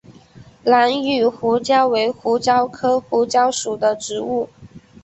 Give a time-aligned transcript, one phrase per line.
[0.63, 4.49] 兰屿胡椒为胡椒科胡椒属的植物。